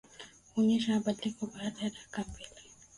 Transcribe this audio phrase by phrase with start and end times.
[0.55, 2.61] huonesha mabadiliko baada ya dakika mbili